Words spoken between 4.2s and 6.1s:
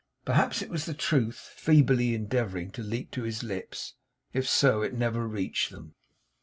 If so, it never reached them.